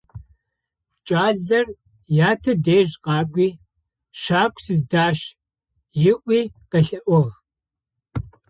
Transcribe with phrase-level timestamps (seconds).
[1.07, 1.67] Кӏалэр
[2.31, 3.49] ятэ дэжь къакӏуи:
[4.21, 5.19] «Шакӏо сыздащ»,-
[6.11, 7.33] ыӏуи къелъэӏугъ.